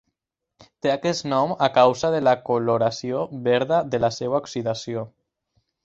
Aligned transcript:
Té 0.85 0.91
aquest 0.93 1.25
nom 1.33 1.53
a 1.67 1.69
causa 1.75 2.11
de 2.17 2.23
la 2.29 2.35
coloració 2.49 3.23
verda 3.51 3.83
de 3.93 4.01
la 4.07 4.15
seva 4.21 4.41
oxidació. 4.45 5.11